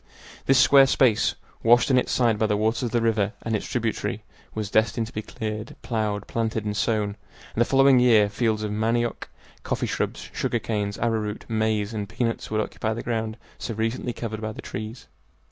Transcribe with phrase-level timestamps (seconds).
[0.47, 3.67] This square space, washed on its sides by the waters of the river and its
[3.69, 4.23] tributary,
[4.55, 7.17] was destined to be cleared, plowed, planted, and sown,
[7.53, 9.29] and the following year fields of manioc,
[9.61, 14.41] coffee shrubs, sugar canes, arrowroot, maize, and peanuts would occupy the ground so recently covered
[14.41, 15.05] by the trees.